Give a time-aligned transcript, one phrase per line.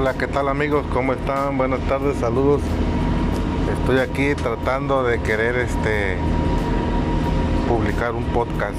[0.00, 0.86] Hola, ¿qué tal amigos?
[0.92, 1.58] ¿Cómo están?
[1.58, 2.62] Buenas tardes, saludos.
[3.80, 6.16] Estoy aquí tratando de querer este
[7.66, 8.78] publicar un podcast